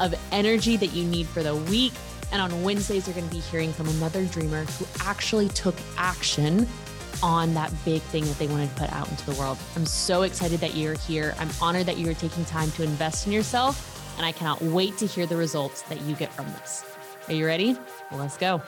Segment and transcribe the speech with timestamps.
[0.00, 1.92] of energy that you need for the week.
[2.32, 6.66] And on Wednesdays, you're going to be hearing from another dreamer who actually took action
[7.22, 9.58] on that big thing that they wanted to put out into the world.
[9.76, 11.34] I'm so excited that you're here.
[11.38, 15.06] I'm honored that you're taking time to invest in yourself, and I cannot wait to
[15.06, 16.84] hear the results that you get from this.
[17.28, 17.76] Are you ready?
[18.10, 18.60] Well, let's go.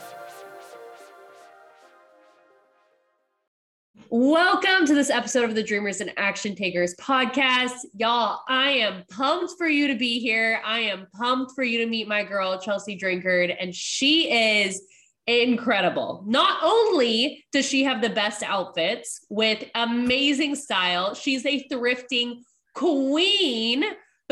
[4.17, 7.79] Welcome to this episode of the Dreamers and Action Takers podcast.
[7.97, 10.61] Y'all, I am pumped for you to be here.
[10.65, 14.83] I am pumped for you to meet my girl, Chelsea Drinkard, and she is
[15.27, 16.23] incredible.
[16.29, 22.43] Not only does she have the best outfits with amazing style, she's a thrifting
[22.75, 23.83] queen,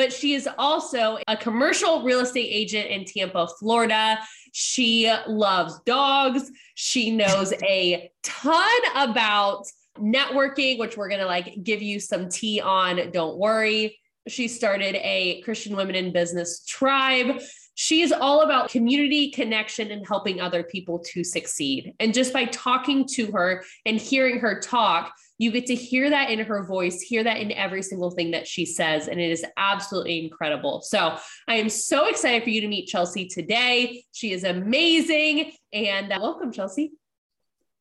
[0.03, 4.19] but she is also a commercial real estate agent in Tampa, Florida.
[4.51, 6.51] She loves dogs.
[6.75, 9.65] She knows a ton about
[9.97, 13.13] networking, which we're going to like give you some tea on.
[13.13, 13.97] Don't worry.
[14.27, 17.41] She started a Christian Women in Business tribe
[17.75, 21.95] she is all about community connection and helping other people to succeed.
[22.01, 26.31] And just by talking to her and hearing her talk, you get to hear that
[26.31, 29.09] in her voice, hear that in every single thing that she says.
[29.09, 30.83] And it is absolutely incredible.
[30.83, 31.17] So
[31.49, 34.05] I am so excited for you to meet Chelsea today.
[34.13, 35.51] She is amazing.
[35.73, 36.93] And uh, welcome, Chelsea.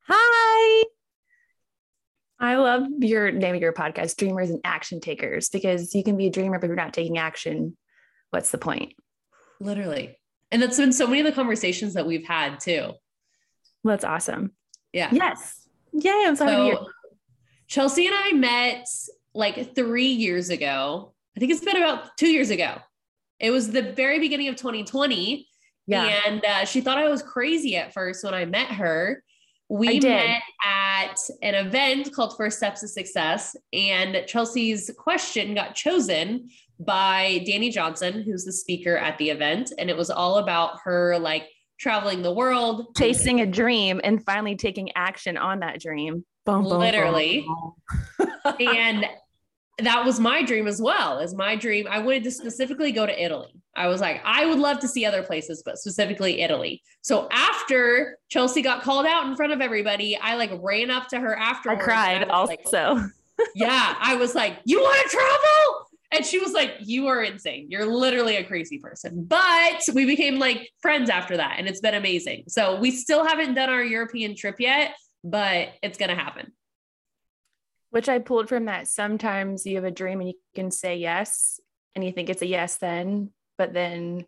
[0.07, 0.83] Hi.
[2.39, 6.25] I love your name of your podcast, Dreamers and Action Takers, because you can be
[6.25, 7.77] a dreamer, but you're not taking action.
[8.31, 8.93] What's the point?
[9.59, 10.17] Literally.
[10.49, 12.93] And that's been so many of the conversations that we've had too.
[13.83, 14.53] Well, that's awesome.
[14.93, 15.09] Yeah.
[15.11, 15.67] Yes.
[15.93, 16.23] Yay.
[16.25, 16.87] I'm so, so
[17.71, 18.85] Chelsea and I met
[19.33, 21.13] like three years ago.
[21.37, 22.75] I think it's been about two years ago.
[23.39, 25.47] It was the very beginning of 2020.
[25.87, 26.19] Yeah.
[26.27, 29.23] And uh, she thought I was crazy at first when I met her.
[29.69, 36.49] We met at an event called First Steps to Success, and Chelsea's question got chosen
[36.77, 39.71] by Danny Johnson, who's the speaker at the event.
[39.77, 41.47] And it was all about her like
[41.79, 46.25] traveling the world, chasing a dream, and finally taking action on that dream.
[46.45, 47.45] Boom, boom, Literally.
[48.17, 48.27] Boom.
[48.59, 49.05] and
[49.79, 51.87] that was my dream as well as my dream.
[51.89, 53.61] I wanted to specifically go to Italy.
[53.75, 56.81] I was like, I would love to see other places, but specifically Italy.
[57.01, 61.19] So after Chelsea got called out in front of everybody, I like ran up to
[61.19, 61.69] her after.
[61.71, 62.95] I cried I also.
[62.95, 63.11] Like,
[63.55, 63.95] yeah.
[63.99, 65.87] I was like, you want to travel?
[66.13, 67.67] And she was like, You are insane.
[67.69, 69.23] You're literally a crazy person.
[69.23, 71.55] But we became like friends after that.
[71.57, 72.43] And it's been amazing.
[72.49, 74.93] So we still haven't done our European trip yet,
[75.23, 76.51] but it's going to happen.
[77.89, 78.87] Which I pulled from that.
[78.87, 81.59] Sometimes you have a dream and you can say yes,
[81.93, 84.25] and you think it's a yes then, but then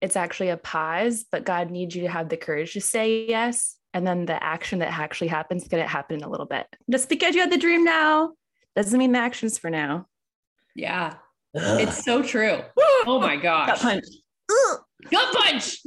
[0.00, 1.24] it's actually a pause.
[1.30, 3.76] But God needs you to have the courage to say yes.
[3.94, 6.66] And then the action that actually happens is going to happen in a little bit.
[6.90, 8.32] Just because you had the dream now
[8.74, 10.06] doesn't mean the action's for now.
[10.74, 11.14] Yeah.
[11.54, 12.60] It's so true.
[13.06, 13.68] Oh my gosh.
[13.68, 14.04] Gut punch.
[15.10, 15.78] Gut punch.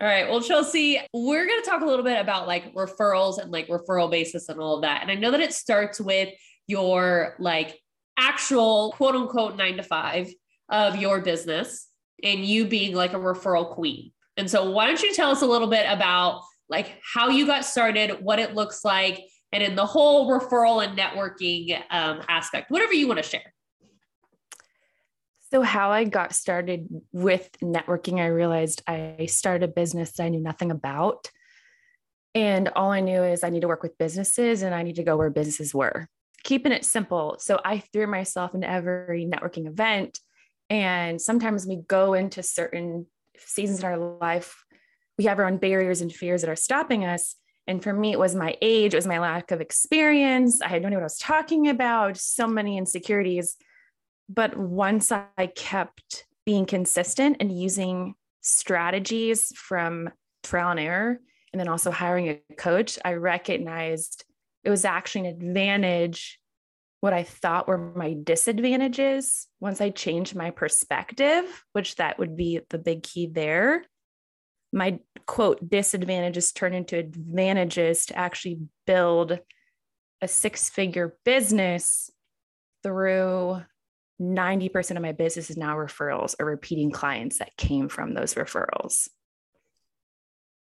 [0.00, 0.30] All right.
[0.30, 4.10] Well, Chelsea, we're going to talk a little bit about like referrals and like referral
[4.10, 5.02] basis and all of that.
[5.02, 6.30] And I know that it starts with
[6.66, 7.78] your like
[8.16, 10.32] actual quote unquote nine to five
[10.70, 11.88] of your business
[12.22, 14.12] and you being like a referral queen.
[14.38, 16.40] And so, why don't you tell us a little bit about
[16.70, 19.20] like how you got started, what it looks like,
[19.52, 23.52] and in the whole referral and networking um, aspect, whatever you want to share.
[25.52, 30.28] So, how I got started with networking, I realized I started a business that I
[30.28, 31.28] knew nothing about.
[32.36, 35.02] And all I knew is I need to work with businesses and I need to
[35.02, 36.08] go where businesses were,
[36.44, 37.36] keeping it simple.
[37.40, 40.20] So, I threw myself into every networking event.
[40.68, 43.06] And sometimes we go into certain
[43.36, 44.64] seasons in our life,
[45.18, 47.34] we have our own barriers and fears that are stopping us.
[47.66, 50.62] And for me, it was my age, it was my lack of experience.
[50.62, 53.56] I had no idea what I was talking about, so many insecurities.
[54.32, 60.08] But once I kept being consistent and using strategies from
[60.44, 61.18] trial and error,
[61.52, 64.24] and then also hiring a coach, I recognized
[64.62, 66.38] it was actually an advantage.
[67.00, 72.60] What I thought were my disadvantages, once I changed my perspective, which that would be
[72.70, 73.84] the big key there,
[74.72, 79.40] my quote disadvantages turn into advantages to actually build
[80.20, 82.10] a six figure business
[82.84, 83.62] through
[84.20, 89.08] 90% of my business is now referrals or repeating clients that came from those referrals.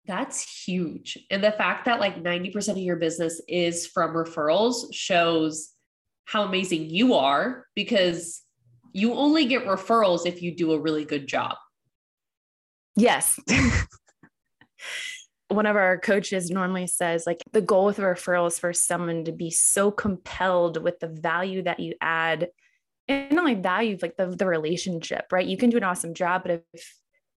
[0.06, 1.18] That's huge.
[1.30, 5.74] And the fact that like 90% of your business is from referrals shows
[6.26, 8.44] how amazing you are because
[8.94, 11.58] you only get referrals if you do a really good job.
[12.96, 13.40] Yes.
[15.50, 19.26] One of our coaches normally says, like, the goal with a referral is for someone
[19.26, 22.50] to be so compelled with the value that you add
[23.10, 25.46] and not only value, like the, the relationship, right?
[25.46, 26.94] You can do an awesome job, but if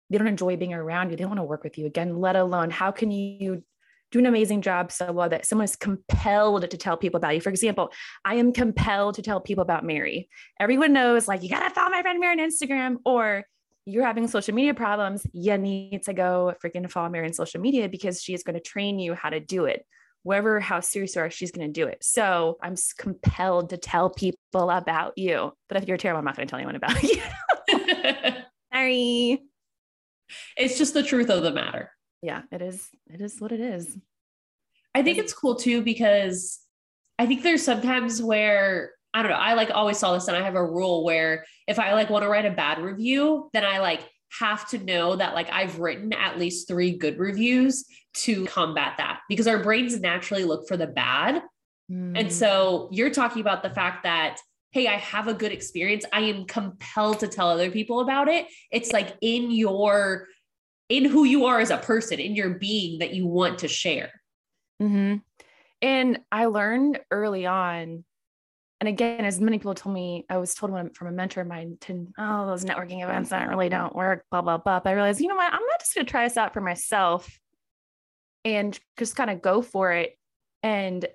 [0.09, 2.35] they don't enjoy being around you, they don't want to work with you again, let
[2.35, 3.63] alone how can you
[4.11, 7.39] do an amazing job so well that someone is compelled to tell people about you.
[7.39, 7.91] For example,
[8.25, 10.27] I am compelled to tell people about Mary.
[10.59, 13.45] Everyone knows, like, you got to follow my friend Mary on Instagram, or
[13.85, 15.25] you're having social media problems.
[15.31, 18.61] You need to go freaking follow Mary on social media because she is going to
[18.61, 19.85] train you how to do it.
[20.23, 22.03] Wherever how serious you are, she's going to do it.
[22.03, 25.53] So I'm compelled to tell people about you.
[25.67, 27.21] But if you're terrible, I'm not going to tell anyone about you.
[28.73, 29.41] Sorry.
[30.55, 31.91] It's just the truth of the matter
[32.21, 32.87] yeah, it is.
[33.11, 33.97] It is what it is.
[34.93, 36.59] I think it's cool too because
[37.17, 39.37] I think there's sometimes where I don't know.
[39.37, 42.23] I like always saw this, and I have a rule where if I like want
[42.23, 44.01] to write a bad review, then I like
[44.39, 49.19] have to know that like I've written at least three good reviews to combat that
[49.29, 51.41] because our brains naturally look for the bad.
[51.91, 52.19] Mm.
[52.19, 54.39] And so you're talking about the fact that
[54.71, 56.05] hey, I have a good experience.
[56.13, 58.47] I am compelled to tell other people about it.
[58.71, 60.27] It's like in your
[60.87, 64.11] in who you are as a person, in your being that you want to share.
[64.81, 65.17] Mm-hmm.
[65.81, 68.03] And I learned early on,
[68.81, 71.77] and again, as many people told me, I was told from a mentor of mine
[71.81, 74.79] to, oh, those networking events that really don't work, blah, blah, blah.
[74.79, 75.53] But I realized, you know what?
[75.53, 77.39] I'm not just going to try this out for myself
[78.43, 80.17] and just kind of go for it.
[80.63, 81.05] And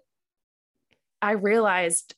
[1.20, 2.14] I realized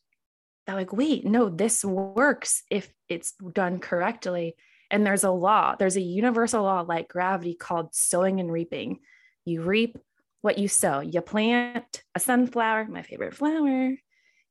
[0.67, 4.55] that, like, wait, no, this works if it's done correctly.
[4.91, 8.99] And there's a law, there's a universal law like gravity called sowing and reaping.
[9.47, 9.97] You reap
[10.43, 11.01] what you sow.
[11.01, 13.95] You plant a sunflower, my favorite flower,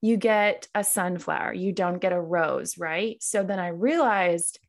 [0.02, 1.54] you get a sunflower.
[1.54, 3.18] You don't get a rose, right?
[3.22, 4.60] So then I realized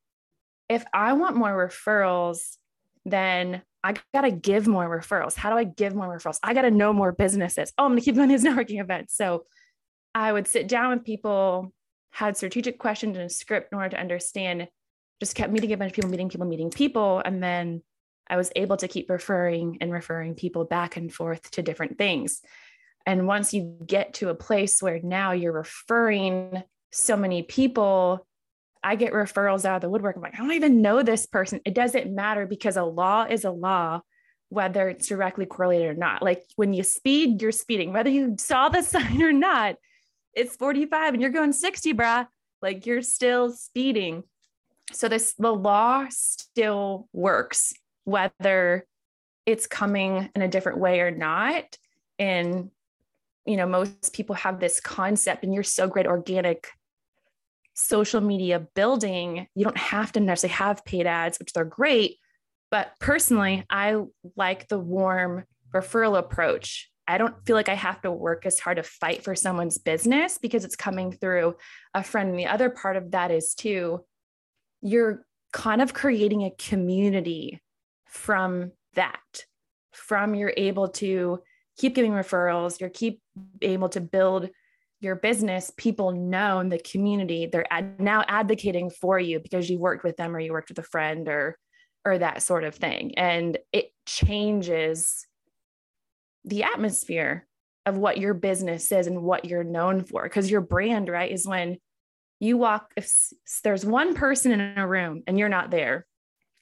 [0.69, 2.56] if I want more referrals,
[3.04, 5.36] then I got to give more referrals.
[5.36, 6.38] How do I give more referrals?
[6.42, 7.72] I got to know more businesses.
[7.78, 9.14] Oh, I'm going to keep doing these networking events.
[9.14, 9.44] So
[10.14, 11.72] I would sit down with people,
[12.10, 14.69] had strategic questions and a script in order to understand
[15.20, 17.22] just kept meeting a bunch of people, meeting people, meeting people.
[17.25, 17.82] And then
[18.28, 22.40] I was able to keep referring and referring people back and forth to different things.
[23.06, 26.62] And once you get to a place where now you're referring
[26.92, 28.26] so many people,
[28.82, 30.16] I get referrals out of the woodwork.
[30.16, 31.60] I'm like, I don't even know this person.
[31.64, 34.02] It doesn't matter because a law is a law,
[34.50, 36.22] whether it's directly correlated or not.
[36.22, 39.76] Like when you speed, you're speeding, whether you saw the sign or not.
[40.34, 42.26] It's 45 and you're going 60, brah.
[42.60, 44.24] Like you're still speeding
[44.92, 47.74] so this the law still works
[48.04, 48.86] whether
[49.44, 51.64] it's coming in a different way or not
[52.18, 52.70] and
[53.48, 56.68] you know most people have this concept and you're so great organic
[57.74, 62.18] social media building you don't have to necessarily have paid ads which they're great.
[62.70, 63.96] But personally i
[64.36, 66.90] like the warm referral approach.
[67.06, 70.38] I don't feel like i have to work as hard to fight for someone's business
[70.38, 71.56] because it's coming through
[71.94, 72.30] a friend.
[72.30, 74.04] And the other part of that is too
[74.82, 77.60] you're kind of creating a community
[78.06, 79.44] from that
[79.92, 81.40] from you're able to
[81.78, 83.20] keep giving referrals you're keep
[83.62, 84.50] able to build
[85.00, 89.78] your business people know in the community they're ad- now advocating for you because you
[89.78, 91.56] worked with them or you worked with a friend or
[92.04, 93.16] or that sort of thing.
[93.16, 95.26] And it changes
[96.44, 97.47] the atmosphere
[97.87, 100.23] of what your business is and what you're known for.
[100.23, 101.78] Because your brand right is when
[102.40, 103.12] you walk if
[103.64, 106.06] there's one person in a room and you're not there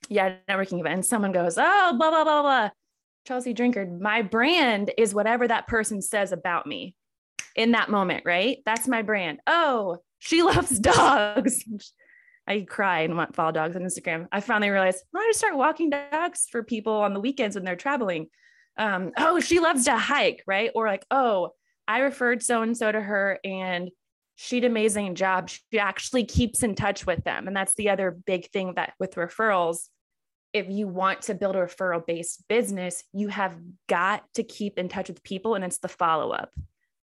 [0.09, 2.71] yeah networking event someone goes oh blah blah blah blah
[3.27, 6.95] chelsea drinkard my brand is whatever that person says about me
[7.57, 8.59] in that moment right?
[8.65, 9.41] That's my brand.
[9.47, 11.65] Oh she loves dogs.
[12.47, 14.29] I cry and want follow dogs on instagram.
[14.31, 17.65] I finally realized i want to start walking dogs for people on the weekends when
[17.65, 18.29] they're traveling.
[18.79, 20.71] Um, oh she loves to hike right?
[20.75, 21.51] Or like oh
[21.89, 23.91] i referred so and so to her and
[24.39, 25.49] she did amazing job.
[25.49, 27.47] She actually keeps in touch with them.
[27.47, 29.89] And that's the other big thing that with referrals,
[30.57, 33.57] if you want to build a referral based business, you have
[33.89, 36.51] got to keep in touch with people and it's the follow up.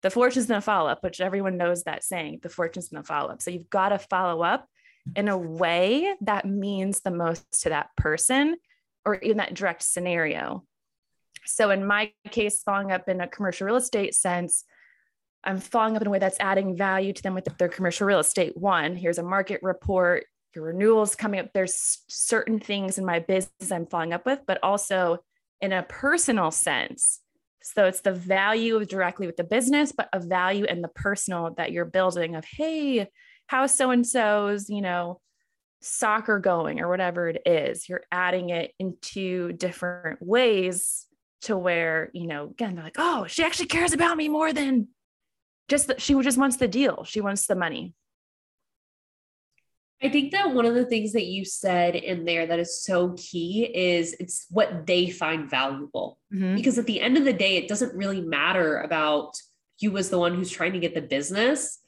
[0.00, 3.04] The fortune's in the follow up, which everyone knows that saying, the fortune's in the
[3.04, 3.42] follow up.
[3.42, 4.66] So you've got to follow up
[5.14, 8.56] in a way that means the most to that person
[9.04, 10.64] or in that direct scenario.
[11.44, 14.64] So in my case, following up in a commercial real estate sense,
[15.44, 18.21] I'm following up in a way that's adding value to them with their commercial real
[18.21, 18.56] estate.
[18.56, 21.50] One, here's a market report, your renewals coming up.
[21.52, 25.18] There's certain things in my business I'm following up with, but also
[25.61, 27.21] in a personal sense.
[27.62, 31.73] So it's the value directly with the business, but a value in the personal that
[31.73, 33.09] you're building of, hey,
[33.47, 35.21] how's so and so's, you know,
[35.80, 37.88] soccer going or whatever it is.
[37.88, 41.06] You're adding it into different ways
[41.42, 44.88] to where, you know, again, they're like, oh, she actually cares about me more than
[45.68, 47.04] just that she just wants the deal.
[47.04, 47.94] She wants the money.
[50.02, 53.14] I think that one of the things that you said in there that is so
[53.16, 56.18] key is it's what they find valuable.
[56.35, 56.56] Mm-hmm.
[56.56, 59.37] Because at the end of the day, it doesn't really matter about
[59.78, 61.78] you as the one who's trying to get the business.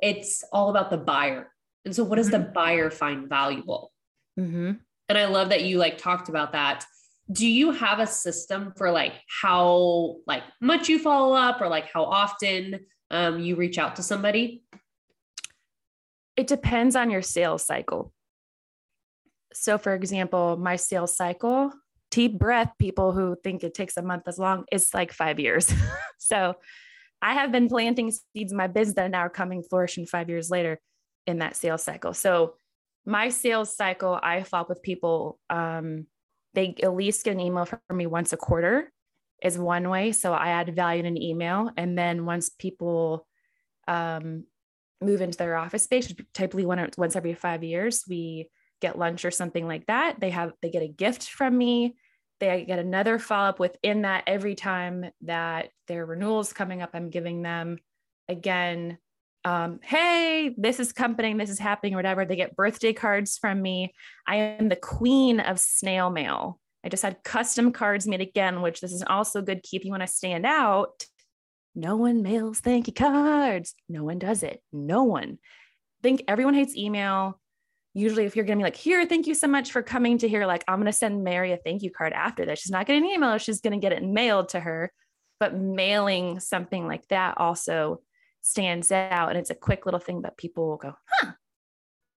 [0.00, 1.50] It's all about the buyer.
[1.84, 2.44] And so what does mm-hmm.
[2.44, 3.92] the buyer find valuable?
[4.38, 4.72] Mm-hmm.
[5.08, 6.84] And I love that you like talked about that.
[7.30, 11.90] Do you have a system for like how like much you follow up or like
[11.90, 14.62] how often um, you reach out to somebody?
[16.36, 18.12] It depends on your sales cycle.
[19.52, 21.72] So, for example, my sales cycle,
[22.10, 25.72] deep breath, people who think it takes a month as long, it's like five years.
[26.18, 26.56] so,
[27.22, 30.50] I have been planting seeds in my business that are now coming flourishing five years
[30.50, 30.78] later
[31.26, 32.12] in that sales cycle.
[32.12, 32.56] So,
[33.06, 35.38] my sales cycle, I follow with people.
[35.48, 36.06] Um,
[36.54, 38.92] they at least get an email from me once a quarter,
[39.42, 40.10] is one way.
[40.10, 41.70] So, I add value in an email.
[41.76, 43.26] And then once people
[43.86, 44.44] um,
[45.00, 48.48] move into their office space, typically one, once every five years, we
[48.80, 50.20] get lunch or something like that.
[50.20, 51.96] They have, they get a gift from me.
[52.40, 56.90] They get another follow up within that every time that their renewal is coming up.
[56.92, 57.78] I'm giving them
[58.28, 58.98] again,
[59.44, 62.24] um, hey, this is company, this is happening, whatever.
[62.24, 63.94] They get birthday cards from me.
[64.26, 66.58] I am the queen of snail mail.
[66.84, 70.02] I just had custom cards made again, which this is also good keep you want
[70.02, 71.04] to stand out
[71.74, 73.74] no one mails thank you cards.
[73.88, 74.62] No one does it.
[74.72, 75.38] No one.
[75.40, 77.40] I think everyone hates email.
[77.94, 80.46] Usually, if you're to be like, here, thank you so much for coming to here,
[80.46, 82.60] like, I'm to send Mary a thank you card after this.
[82.60, 84.92] She's not getting an email, she's to get it mailed to her.
[85.40, 88.00] But mailing something like that also
[88.40, 89.30] stands out.
[89.30, 91.32] And it's a quick little thing that people will go, huh,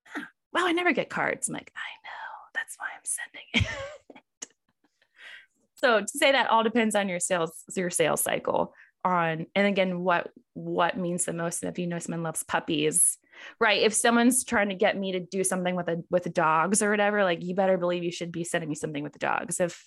[0.06, 1.48] huh wow, I never get cards.
[1.48, 2.50] I'm like, I know.
[2.54, 3.68] That's why I'm sending
[4.14, 4.22] it.
[5.74, 8.72] so to say that all depends on your sales, your sales cycle
[9.04, 13.18] on and again what what means the most and if you know someone loves puppies
[13.60, 13.82] right?
[13.82, 17.24] If someone's trying to get me to do something with a with dogs or whatever
[17.24, 19.86] like you better believe you should be sending me something with the dogs if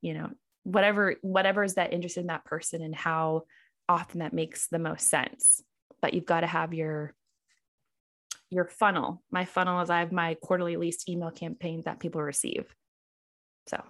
[0.00, 0.30] you know
[0.62, 3.42] whatever whatever is that interested in that person and how
[3.88, 5.62] often that makes the most sense.
[6.00, 7.14] But you've got to have your
[8.50, 9.22] your funnel.
[9.30, 12.74] My funnel is i have my quarterly least email campaigns that people receive.
[13.68, 13.82] So.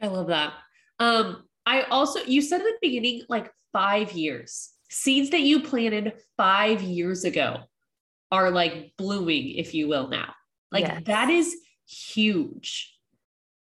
[0.00, 0.52] I love that.
[0.98, 6.14] Um I also, you said at the beginning, like five years, seeds that you planted
[6.36, 7.58] five years ago
[8.30, 10.34] are like blooming, if you will, now.
[10.70, 11.02] Like yes.
[11.06, 12.96] that is huge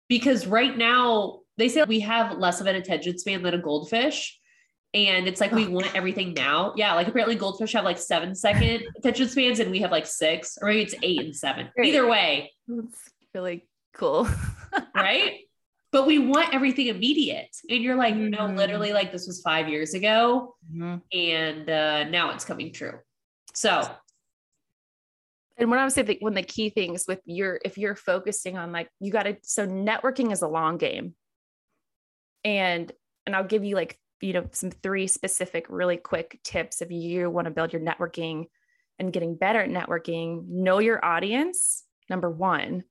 [0.08, 4.40] because right now they say we have less of an attention span than a goldfish.
[4.94, 6.74] And it's like we want everything now.
[6.76, 10.58] Yeah, like apparently goldfish have like seven second attention spans and we have like six,
[10.60, 11.70] or maybe it's eight and seven.
[11.84, 12.52] Either way.
[12.68, 14.28] That's really cool.
[14.96, 15.42] right?
[15.92, 17.56] But we want everything immediate.
[17.70, 18.30] And you're like, mm-hmm.
[18.30, 20.98] no, literally, like this was five years ago, mm-hmm.
[21.18, 23.00] and uh, now it's coming true.
[23.54, 23.90] So,
[25.58, 28.58] and when I was saying one of the key things with your, if you're focusing
[28.58, 31.16] on like, you got to, so networking is a long game.
[32.44, 32.92] And,
[33.26, 37.30] and I'll give you like, you know, some three specific, really quick tips if you
[37.30, 38.46] want to build your networking
[39.00, 40.48] and getting better at networking.
[40.48, 42.84] Know your audience, number one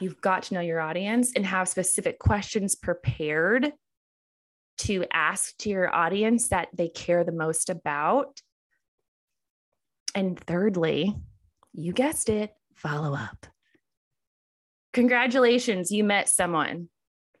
[0.00, 3.72] you've got to know your audience and have specific questions prepared
[4.78, 8.40] to ask to your audience that they care the most about.
[10.14, 11.14] And thirdly,
[11.72, 13.46] you guessed it, follow up.
[14.92, 16.88] Congratulations, you met someone.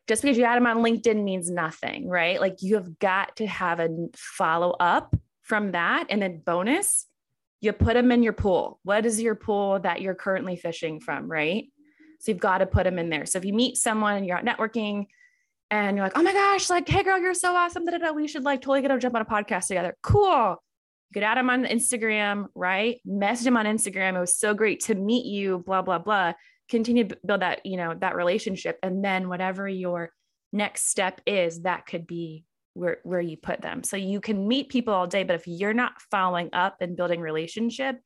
[0.08, 2.40] Just because you had them on LinkedIn means nothing, right?
[2.40, 6.06] Like you have got to have a follow up from that.
[6.10, 7.06] And then, bonus,
[7.60, 8.78] you put them in your pool.
[8.82, 11.66] What is your pool that you're currently fishing from, right?
[12.18, 13.26] So you've got to put them in there.
[13.26, 15.06] So if you meet someone and you're out networking
[15.70, 17.84] and you're like, oh my gosh, like, hey girl, you're so awesome.
[17.84, 18.12] Da, da, da.
[18.12, 19.96] We should like totally get to jump on a podcast together.
[20.02, 20.56] Cool.
[21.10, 23.00] You could add them on Instagram, right?
[23.04, 24.16] Message them on Instagram.
[24.16, 26.32] It was so great to meet you, blah, blah, blah.
[26.68, 28.78] Continue to build that, you know, that relationship.
[28.82, 30.10] And then whatever your
[30.52, 32.44] next step is, that could be
[32.74, 33.82] where, where you put them.
[33.82, 37.20] So you can meet people all day, but if you're not following up and building
[37.20, 38.00] relationship,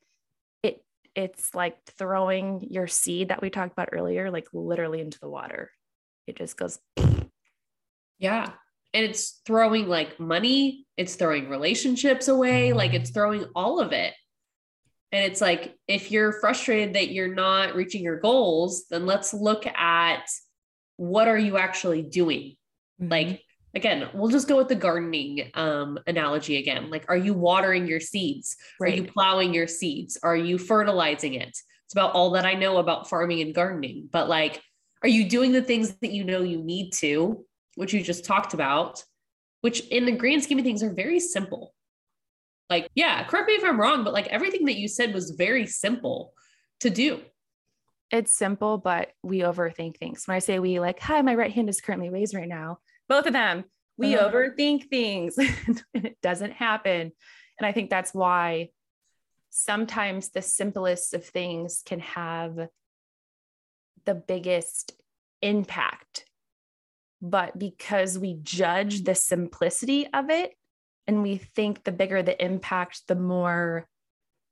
[1.15, 5.71] it's like throwing your seed that we talked about earlier, like literally into the water.
[6.27, 6.79] It just goes.
[8.19, 8.51] Yeah.
[8.93, 14.15] And it's throwing like money, it's throwing relationships away, like it's throwing all of it.
[15.13, 19.67] And it's like, if you're frustrated that you're not reaching your goals, then let's look
[19.67, 20.25] at
[20.97, 22.57] what are you actually doing?
[23.01, 23.11] Mm-hmm.
[23.11, 23.43] Like
[23.75, 26.91] again, we'll just go with the gardening um, analogy again.
[26.91, 28.57] Like, are you watering your seeds?
[28.79, 28.93] Right.
[28.93, 30.19] Are you plowing your seeds?
[30.23, 31.49] Are you fertilizing it?
[31.49, 34.09] It's about all that I know about farming and gardening.
[34.11, 34.61] But like,
[35.03, 37.45] are you doing the things that you know you need to,
[37.77, 39.03] which you just talked about,
[39.61, 41.75] which in the grand scheme of things are very simple?
[42.69, 45.67] Like, yeah, correct me if I'm wrong, but like everything that you said was very
[45.67, 46.33] simple
[46.81, 47.21] to do.
[48.13, 50.27] It's simple, but we overthink things.
[50.27, 52.79] When I say we, like, hi, my right hand is currently raised right now
[53.11, 53.65] both of them.
[53.99, 54.31] We uh-huh.
[54.31, 55.37] overthink things
[55.67, 57.13] and it doesn't happen.
[57.59, 58.71] And I think that's why
[59.51, 62.69] sometimes the simplest of things can have
[64.07, 64.93] the biggest
[65.43, 66.25] impact.
[67.21, 70.55] But because we judge the simplicity of it
[71.07, 73.87] and we think the bigger the impact, the more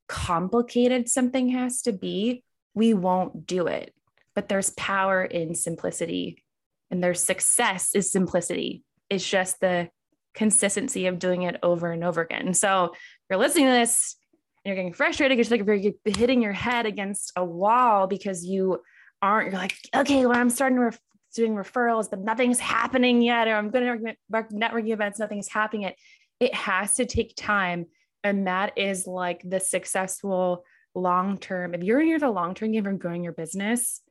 [0.08, 2.42] complicated something has to be,
[2.74, 3.94] we won't do it.
[4.34, 6.42] But there's power in simplicity
[6.90, 8.82] and their success is simplicity.
[9.10, 9.90] It's just the
[10.34, 12.54] consistency of doing it over and over again.
[12.54, 12.94] So
[13.28, 14.16] you're listening to this
[14.64, 18.80] and you're getting frustrated because like you're hitting your head against a wall because you
[19.20, 21.00] aren't, you're like, okay, well, I'm starting to ref-
[21.34, 24.16] doing referrals, but nothing's happening yet, or I'm going to
[24.52, 25.98] networking events, nothing's happening yet.
[26.40, 27.86] It has to take time.
[28.24, 30.64] And that is like the successful
[30.94, 31.74] long term.
[31.74, 34.02] If you're in the long term game from growing your business,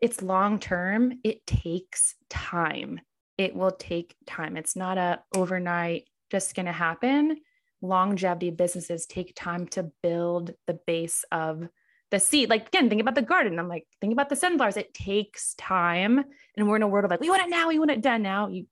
[0.00, 3.00] it's long term, it takes time.
[3.38, 4.56] It will take time.
[4.56, 7.38] It's not a overnight just going to happen.
[7.82, 11.66] Longevity businesses take time to build the base of
[12.10, 12.50] the seed.
[12.50, 13.58] Like again, think about the garden.
[13.58, 14.76] I'm like, think about the sunflowers.
[14.76, 16.24] It takes time.
[16.56, 18.22] And we're in a world of like, we want it now, we want it done
[18.22, 18.48] now.
[18.48, 18.66] You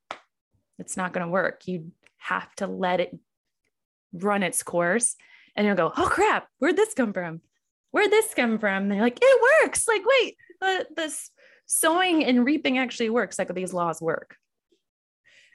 [0.79, 1.67] it's not going to work.
[1.67, 3.19] You have to let it
[4.13, 5.17] run its course.
[5.57, 7.41] And you'll go, oh crap, where'd this come from?
[7.91, 8.85] Where'd this come from?
[8.85, 9.89] And they're like, it works.
[9.89, 11.31] Like, wait, the this
[11.67, 14.37] sowing and reaping actually works like these laws work.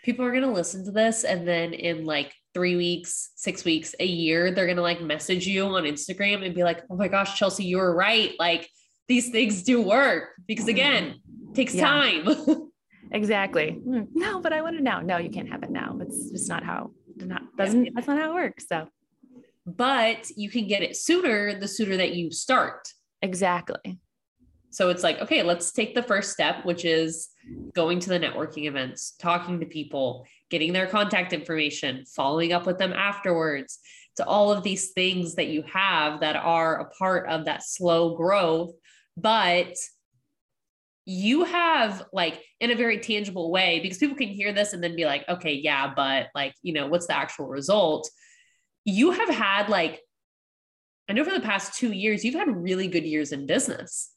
[0.03, 3.95] People are going to listen to this and then in like three weeks six weeks
[3.99, 7.07] a year they're going to like message you on instagram and be like oh my
[7.07, 8.33] gosh chelsea you were right.
[8.37, 8.69] Like
[9.07, 10.29] these things do work.
[10.47, 11.15] Because again
[11.53, 11.85] takes yeah.
[11.85, 12.27] time.
[13.11, 13.73] Exactly.
[13.73, 14.05] Hmm.
[14.15, 15.99] no but i want it now no you can't have it now.
[16.01, 17.91] It's just not how not doesn't yeah.
[17.93, 18.87] that's not how it works so.
[19.67, 22.87] But you can get it sooner the sooner that you start.
[23.21, 23.99] Exactly
[24.73, 27.29] so it's like, okay, let's take the first step, which is
[27.75, 32.79] going to the networking events, talking to people, getting their contact information, following up with
[32.79, 33.77] them afterwards,
[34.15, 38.17] to all of these things that you have that are a part of that slow
[38.17, 38.71] growth.
[39.15, 39.75] But
[41.05, 44.95] you have like in a very tangible way because people can hear this and then
[44.95, 48.09] be like okay yeah but like you know what's the actual result
[48.85, 49.99] you have had like
[51.09, 54.12] i know for the past two years you've had really good years in business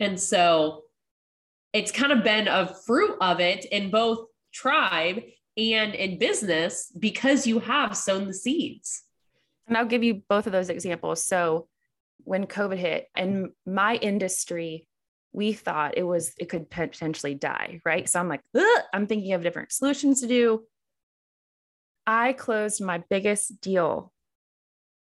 [0.00, 0.84] and so
[1.72, 5.22] it's kind of been a fruit of it in both tribe
[5.56, 9.02] and in business because you have sown the seeds.
[9.68, 11.24] And I'll give you both of those examples.
[11.24, 11.68] So
[12.24, 14.86] when COVID hit and my industry,
[15.32, 18.08] we thought it was it could potentially die, right?
[18.08, 18.40] So I'm like,
[18.92, 20.64] I'm thinking of different solutions to do.
[22.06, 24.12] I closed my biggest deal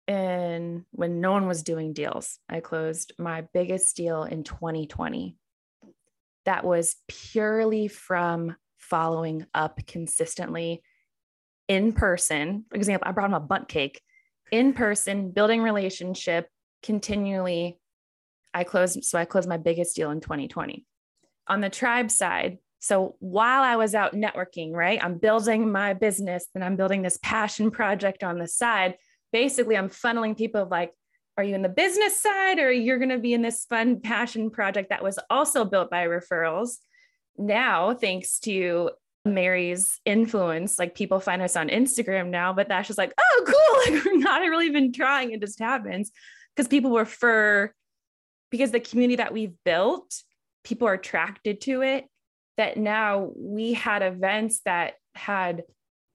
[0.07, 2.39] in when no one was doing deals.
[2.49, 5.37] I closed my biggest deal in 2020.
[6.45, 10.81] That was purely from following up consistently
[11.67, 12.65] in person.
[12.69, 14.01] For example, I brought him a Bundt cake
[14.51, 16.49] in person, building relationship
[16.83, 17.79] continually.
[18.53, 20.85] I closed, so I closed my biggest deal in 2020.
[21.47, 26.47] On the tribe side, so while I was out networking, right, I'm building my business
[26.55, 28.95] and I'm building this passion project on the side
[29.31, 30.93] basically I'm funneling people like,
[31.37, 34.49] are you in the business side or you're going to be in this fun passion
[34.49, 36.77] project that was also built by referrals?
[37.37, 38.91] Now, thanks to
[39.25, 43.55] Mary's influence, like people find us on Instagram now, but that's just like, oh, cool.
[43.95, 45.31] Like we're not really even trying.
[45.31, 46.11] It just happens
[46.55, 47.71] because people refer
[48.51, 50.21] because the community that we've built,
[50.63, 52.05] people are attracted to it.
[52.57, 55.63] That now we had events that had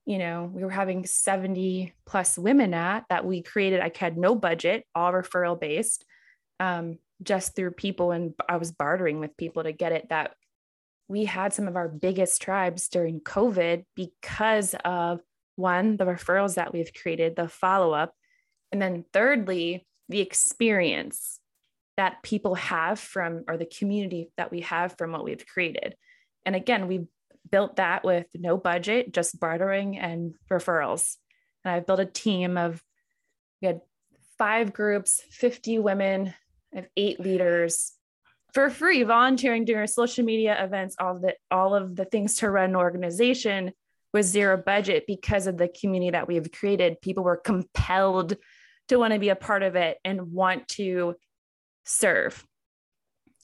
[0.07, 3.81] you know, we were having 70 plus women at that we created.
[3.81, 6.05] I had no budget, all referral based,
[6.61, 8.11] um, just through people.
[8.11, 10.31] And I was bartering with people to get it that
[11.09, 15.19] we had some of our biggest tribes during COVID because of
[15.57, 18.13] one, the referrals that we've created, the follow up.
[18.71, 21.41] And then thirdly, the experience
[21.97, 25.95] that people have from, or the community that we have from what we've created.
[26.45, 27.07] And again, we
[27.49, 31.15] built that with no budget, just bartering and referrals.
[31.63, 32.83] And I've built a team of,
[33.61, 33.81] we had
[34.37, 36.33] five groups, 50 women,
[36.73, 37.93] I have eight leaders
[38.53, 42.71] for free, volunteering during social media events, all the all of the things to run
[42.71, 43.71] an organization
[44.13, 47.01] with zero budget because of the community that we have created.
[47.01, 48.35] People were compelled
[48.87, 51.15] to want to be a part of it and want to
[51.85, 52.43] serve.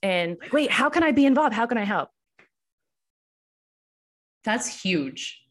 [0.01, 1.53] And wait, how can I be involved?
[1.53, 2.09] How can I help?
[4.43, 5.41] That's huge.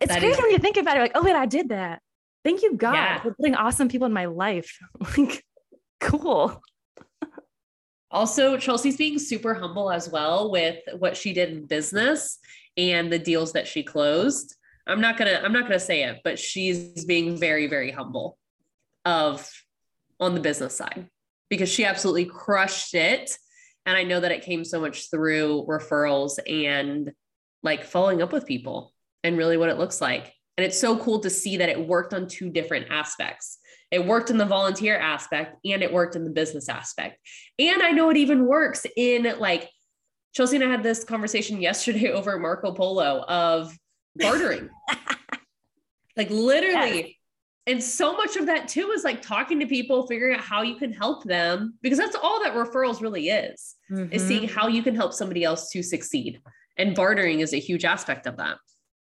[0.00, 2.00] It's That crazy is- when you think about it, like, oh wait, I did that.
[2.44, 3.20] Thank you, God, Yeah.
[3.22, 4.78] for putting awesome people in my life.
[5.16, 5.44] like,
[6.00, 6.60] cool.
[8.10, 12.38] Also, Chelsea's being super humble as well with what she did in business
[12.76, 14.54] and the deals that she closed.
[14.86, 18.36] I'm not gonna I'm not gonna say it, but she's being very very humble
[19.04, 19.48] of
[20.20, 21.08] on the business side
[21.48, 23.36] because she absolutely crushed it.
[23.86, 27.12] And I know that it came so much through referrals and
[27.62, 28.92] like following up with people
[29.24, 30.32] and really what it looks like.
[30.56, 33.58] And it's so cool to see that it worked on two different aspects.
[33.90, 37.18] It worked in the volunteer aspect and it worked in the business aspect.
[37.58, 39.70] And I know it even works in like
[40.34, 43.76] Chelsea and I had this conversation yesterday over Marco Polo of
[44.16, 44.68] bartering.
[46.16, 47.18] like literally.
[47.66, 50.74] And so much of that too is like talking to people, figuring out how you
[50.76, 54.26] can help them because that's all that referrals really is, is Mhm.
[54.26, 56.40] seeing how you can help somebody else to succeed.
[56.76, 58.58] And bartering is a huge aspect of that.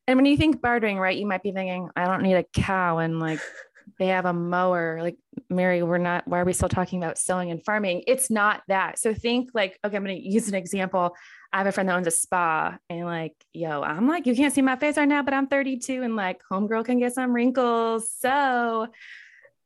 [0.06, 2.98] And when you think bartering, right, you might be thinking, I don't need a cow
[2.98, 3.40] and like
[3.98, 4.98] they have a mower.
[5.00, 5.16] Like,
[5.48, 8.04] Mary, we're not, why are we still talking about sowing and farming?
[8.06, 8.98] It's not that.
[8.98, 11.14] So think like, okay, I'm going to use an example.
[11.52, 14.54] I have a friend that owns a spa and like, yo, I'm like, you can't
[14.54, 18.10] see my face right now, but I'm 32 and like homegirl can get some wrinkles.
[18.18, 18.88] So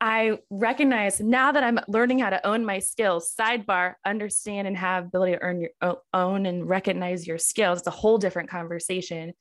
[0.04, 5.06] I recognize now that I'm learning how to own my skills, sidebar, understand and have
[5.06, 7.78] ability to earn your own and recognize your skills.
[7.78, 9.32] It's a whole different conversation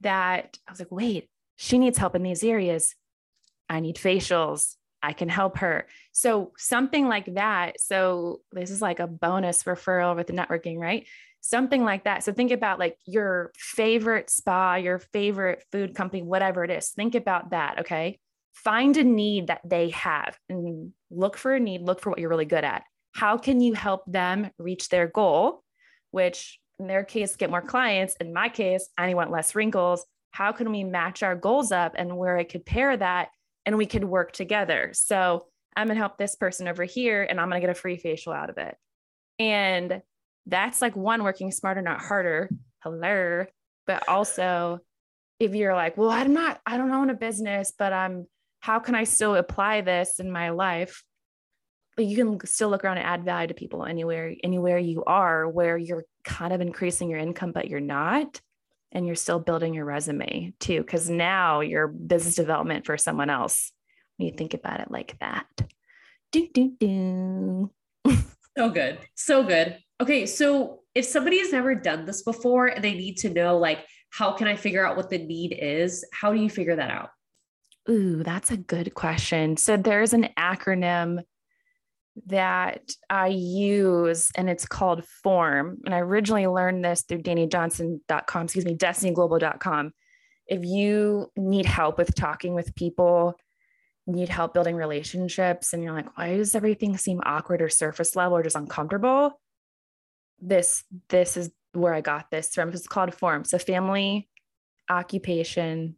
[0.00, 2.94] that I was like, wait, she needs help in these areas.
[3.68, 4.76] I need facials.
[5.02, 5.86] I can help her.
[6.12, 7.78] So something like that.
[7.78, 11.06] So this is like a bonus referral with the networking, right?
[11.42, 12.24] Something like that.
[12.24, 16.88] So think about like your favorite spa, your favorite food company, whatever it is.
[16.92, 17.80] Think about that.
[17.80, 18.20] Okay.
[18.64, 22.28] Find a need that they have and look for a need, look for what you're
[22.28, 22.82] really good at.
[23.14, 25.62] How can you help them reach their goal,
[26.10, 28.16] which in their case, get more clients?
[28.20, 30.04] In my case, I want less wrinkles.
[30.32, 33.28] How can we match our goals up and where I could pair that
[33.64, 34.90] and we could work together?
[34.92, 37.78] So I'm going to help this person over here and I'm going to get a
[37.78, 38.76] free facial out of it.
[39.38, 40.02] And
[40.46, 42.50] that's like one working smarter, not harder.
[42.82, 43.46] Hello.
[43.86, 44.80] But also,
[45.38, 48.26] if you're like, well, I'm not, I don't own a business, but I'm,
[48.60, 51.02] how can I still apply this in my life?
[51.96, 55.48] But you can still look around and add value to people anywhere, anywhere you are
[55.48, 58.40] where you're kind of increasing your income, but you're not.
[58.92, 63.72] And you're still building your resume too, because now you're business development for someone else.
[64.16, 65.46] When you think about it like that.
[66.32, 67.70] Do, do, do.
[68.58, 68.98] So good.
[69.14, 69.78] So good.
[70.00, 70.26] Okay.
[70.26, 74.32] So if somebody has never done this before and they need to know, like, how
[74.32, 76.04] can I figure out what the need is?
[76.12, 77.10] How do you figure that out?
[77.90, 79.56] Ooh, that's a good question.
[79.56, 81.22] So there's an acronym
[82.26, 85.78] that I use and it's called FORM.
[85.84, 89.92] And I originally learned this through DannyJohnson.com, excuse me, destinyglobal.com.
[90.46, 93.34] If you need help with talking with people,
[94.06, 98.38] need help building relationships, and you're like, why does everything seem awkward or surface level
[98.38, 99.38] or just uncomfortable?
[100.40, 102.70] This, this is where I got this from.
[102.70, 103.44] It's called FORM.
[103.44, 104.28] So family,
[104.88, 105.96] occupation,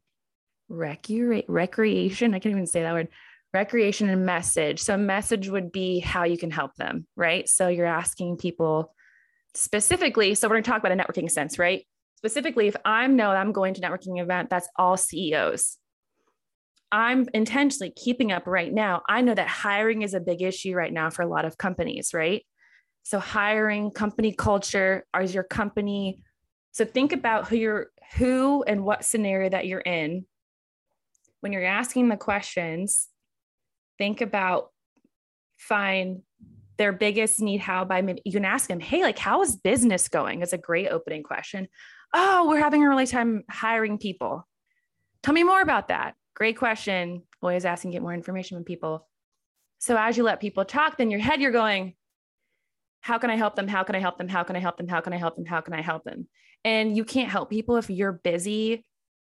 [0.70, 2.34] recre- recreation.
[2.34, 3.08] I can't even say that word.
[3.52, 4.80] Recreation and message.
[4.80, 7.48] So, message would be how you can help them, right?
[7.48, 8.94] So, you're asking people
[9.54, 10.34] specifically.
[10.34, 11.84] So, we're going to talk about a networking sense, right?
[12.16, 15.78] Specifically, if I'm know I'm going to networking event, that's all CEOs.
[16.92, 19.02] I'm intentionally keeping up right now.
[19.08, 22.10] I know that hiring is a big issue right now for a lot of companies,
[22.14, 22.44] right?
[23.02, 26.22] So, hiring, company culture, is your company
[26.72, 30.24] so think about who you're who and what scenario that you're in.
[31.40, 33.08] When you're asking the questions,
[33.98, 34.70] think about
[35.58, 36.22] find
[36.78, 40.40] their biggest need how by you can ask them, hey, like how is business going?
[40.40, 41.68] It's a great opening question.
[42.14, 44.48] Oh, we're having a really time hiring people.
[45.22, 46.14] Tell me more about that.
[46.34, 47.22] Great question.
[47.42, 49.06] Always asking, get more information from people.
[49.78, 51.94] So as you let people talk, then your head, you're going,
[53.02, 53.68] how can I help them?
[53.68, 54.28] How can I help them?
[54.28, 54.88] How can I help them?
[54.88, 55.46] How can I help them?
[55.46, 56.28] How can I help them?
[56.64, 58.84] And you can't help people if you're busy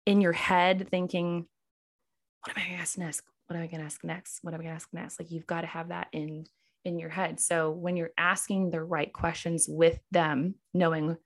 [0.05, 1.47] in your head thinking,
[2.45, 3.21] what am I to ask next?
[3.47, 4.39] What am I to ask next?
[4.41, 5.19] What am I to ask next?
[5.19, 6.45] Like you've got to have that in
[6.83, 7.39] in your head.
[7.39, 11.17] So when you're asking the right questions with them, knowing,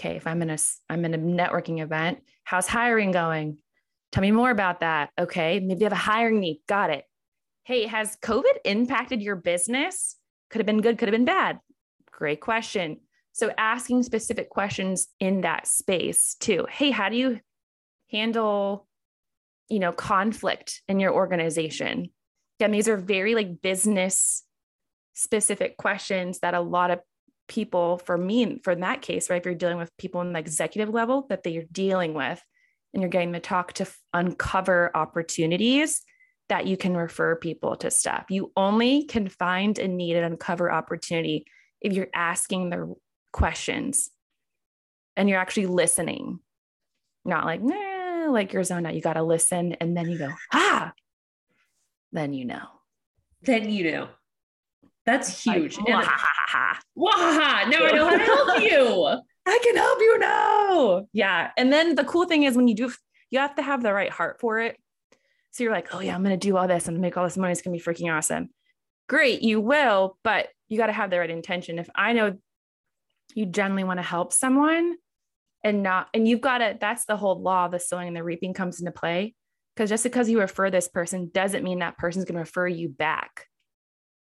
[0.00, 0.58] okay, if I'm in a
[0.88, 3.58] I'm in a networking event, how's hiring going?
[4.10, 5.10] Tell me more about that.
[5.18, 6.60] Okay, maybe you have a hiring need.
[6.66, 7.04] Got it.
[7.64, 10.16] Hey, has COVID impacted your business?
[10.50, 11.60] Could have been good, could have been bad
[12.22, 12.98] Great question.
[13.32, 16.66] So asking specific questions in that space too.
[16.70, 17.40] Hey, how do you
[18.10, 18.86] handle,
[19.68, 22.10] you know, conflict in your organization?
[22.58, 24.44] Again, these are very like business
[25.14, 27.00] specific questions that a lot of
[27.48, 29.38] people, for me, for that case, right?
[29.40, 32.42] If you're dealing with people in the executive level that they're dealing with,
[32.92, 36.02] and you're getting to talk to uncover opportunities
[36.48, 38.26] that you can refer people to stuff.
[38.28, 41.46] You only can find a need and uncover opportunity
[41.80, 42.94] if you're asking the
[43.32, 44.10] questions
[45.16, 46.40] and you're actually listening,
[47.24, 47.91] not like, nah,
[48.30, 48.94] like you're zoned out.
[48.94, 50.92] You got to listen and then you go, ah,
[52.12, 52.66] then you know.
[53.42, 54.08] Then you know.
[55.04, 55.78] That's huge.
[55.78, 59.06] Like, now I know how to help you.
[59.46, 61.06] I can help you now.
[61.12, 61.50] Yeah.
[61.56, 62.92] And then the cool thing is when you do,
[63.30, 64.76] you have to have the right heart for it.
[65.50, 67.36] So you're like, oh yeah, I'm going to do all this and make all this
[67.36, 67.52] money.
[67.52, 68.50] It's going to be freaking awesome.
[69.08, 69.42] Great.
[69.42, 71.78] You will, but you got to have the right intention.
[71.78, 72.38] If I know
[73.34, 74.94] you generally want to help someone
[75.64, 78.54] and not, and you've got to, that's the whole law the sowing and the reaping
[78.54, 79.34] comes into play.
[79.74, 82.88] Because just because you refer this person doesn't mean that person's going to refer you
[82.88, 83.46] back.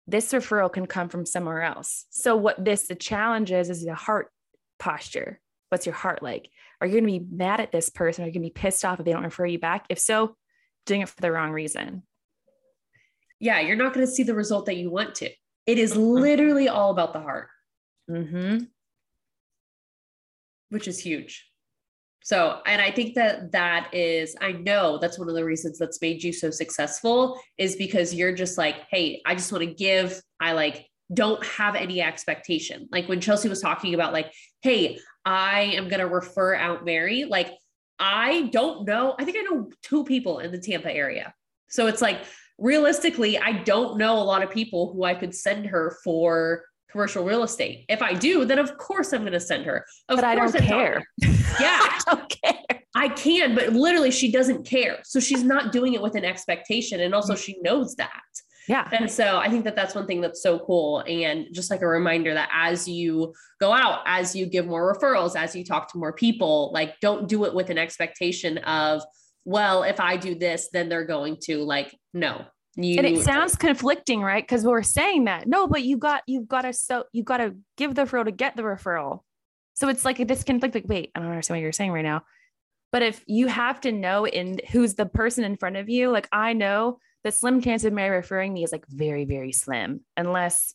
[0.07, 2.05] This referral can come from somewhere else.
[2.09, 4.27] So what this the challenge is is the heart
[4.77, 5.39] posture.
[5.69, 6.49] What's your heart like?
[6.79, 8.23] Are you going to be mad at this person?
[8.23, 9.85] Are you going to be pissed off if they don't refer you back?
[9.89, 10.35] If so,
[10.85, 12.03] doing it for the wrong reason.
[13.39, 15.29] Yeah, you're not going to see the result that you want to.
[15.65, 16.01] It is mm-hmm.
[16.01, 17.47] literally all about the heart.
[18.09, 18.65] Mm-hmm.
[20.71, 21.47] Which is huge.
[22.23, 26.01] So, and I think that that is, I know that's one of the reasons that's
[26.01, 30.21] made you so successful is because you're just like, hey, I just want to give.
[30.39, 32.87] I like don't have any expectation.
[32.91, 34.31] Like when Chelsea was talking about, like,
[34.61, 37.51] hey, I am going to refer out Mary, like,
[37.99, 39.15] I don't know.
[39.19, 41.33] I think I know two people in the Tampa area.
[41.69, 42.19] So it's like,
[42.57, 47.23] realistically, I don't know a lot of people who I could send her for commercial
[47.23, 47.85] real estate.
[47.89, 49.85] If I do, then of course I'm going to send her.
[50.09, 51.03] Of but I don't care.
[51.17, 51.29] yeah.
[51.59, 52.81] I don't care.
[52.93, 54.99] I can, but literally she doesn't care.
[55.03, 56.99] So she's not doing it with an expectation.
[56.99, 58.21] And also she knows that.
[58.67, 58.87] Yeah.
[58.91, 61.03] And so I think that that's one thing that's so cool.
[61.07, 65.35] And just like a reminder that as you go out, as you give more referrals,
[65.35, 69.01] as you talk to more people, like don't do it with an expectation of,
[69.45, 72.45] well, if I do this, then they're going to like, no.
[72.75, 74.43] You, and it sounds conflicting, right?
[74.43, 77.55] Because we're saying that no, but you got you've got to so you've got to
[77.77, 79.21] give the referral to get the referral.
[79.73, 80.75] So it's like this conflict.
[80.75, 82.23] Like, wait, I don't understand what you're saying right now.
[82.91, 86.27] But if you have to know in who's the person in front of you, like
[86.31, 90.73] I know the slim chance of Mary referring me is like very, very slim, unless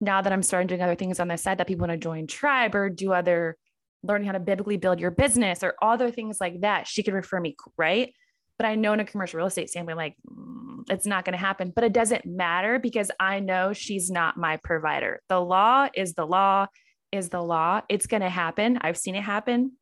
[0.00, 2.26] now that I'm starting doing other things on the side that people want to join
[2.26, 3.56] tribe or do other
[4.02, 7.40] learning how to biblically build your business or other things like that, she could refer
[7.40, 8.14] me, right?
[8.58, 11.38] But I know in a commercial real estate standpoint, like mm, it's not going to
[11.38, 11.72] happen.
[11.74, 15.20] But it doesn't matter because I know she's not my provider.
[15.28, 16.66] The law is the law,
[17.12, 17.82] is the law.
[17.88, 18.78] It's going to happen.
[18.80, 19.72] I've seen it happen.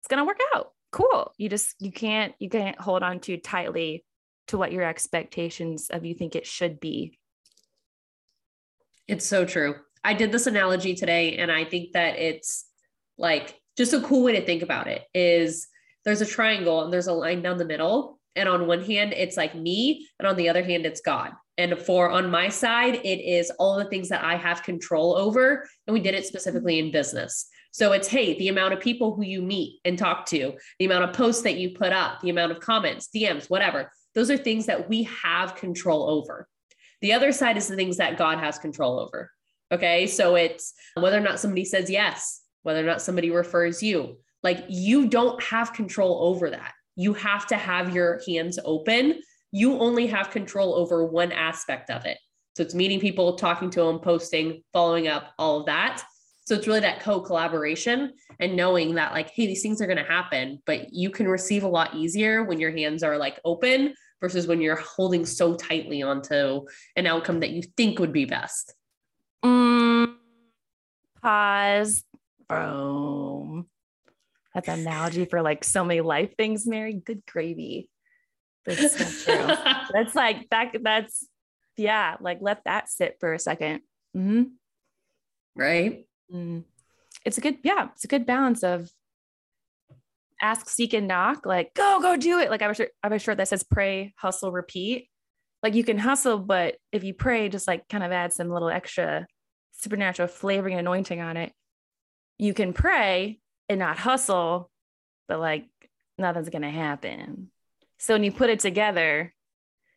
[0.00, 0.72] It's going to work out.
[0.90, 1.32] Cool.
[1.38, 4.04] You just you can't you can't hold on too tightly
[4.48, 7.18] to what your expectations of you think it should be.
[9.08, 9.76] It's so true.
[10.04, 12.66] I did this analogy today, and I think that it's
[13.16, 15.68] like just a cool way to think about it is
[16.04, 18.18] there's a triangle and there's a line down the middle.
[18.34, 21.32] And on one hand, it's like me, and on the other hand, it's God.
[21.58, 25.68] And for on my side, it is all the things that I have control over.
[25.86, 27.46] And we did it specifically in business.
[27.72, 31.04] So it's, hey, the amount of people who you meet and talk to, the amount
[31.04, 33.90] of posts that you put up, the amount of comments, DMs, whatever.
[34.14, 36.48] Those are things that we have control over.
[37.00, 39.30] The other side is the things that God has control over.
[39.70, 40.06] Okay.
[40.06, 44.18] So it's whether or not somebody says yes, whether or not somebody refers you.
[44.42, 46.72] Like you don't have control over that.
[46.96, 49.20] You have to have your hands open.
[49.50, 52.18] You only have control over one aspect of it.
[52.56, 56.02] So it's meeting people, talking to them, posting, following up, all of that.
[56.44, 59.98] So it's really that co collaboration and knowing that, like, hey, these things are going
[59.98, 63.94] to happen, but you can receive a lot easier when your hands are like open
[64.20, 66.62] versus when you're holding so tightly onto
[66.96, 68.74] an outcome that you think would be best.
[69.44, 70.14] Mm,
[71.22, 72.04] pause.
[72.48, 73.66] Boom.
[74.54, 76.94] That's an analogy for like so many life things, Mary.
[76.94, 77.88] Good gravy.
[78.66, 79.56] That's so true.
[79.92, 80.76] that's like that.
[80.82, 81.26] That's
[81.76, 82.16] yeah.
[82.20, 83.80] Like let that sit for a 2nd
[84.16, 84.42] mm-hmm.
[85.54, 86.06] Right.
[86.32, 86.64] Mm.
[87.24, 88.90] It's a good, yeah, it's a good balance of
[90.40, 91.46] ask, seek, and knock.
[91.46, 92.50] Like, go, go do it.
[92.50, 95.08] Like I shirt, I have a shirt that says pray, hustle, repeat.
[95.62, 98.68] Like you can hustle, but if you pray, just like kind of add some little
[98.68, 99.26] extra
[99.72, 101.52] supernatural flavoring and anointing on it.
[102.38, 103.38] You can pray
[103.72, 104.70] and not hustle,
[105.28, 105.66] but like
[106.18, 107.50] nothing's gonna happen.
[107.98, 109.34] So when you put it together,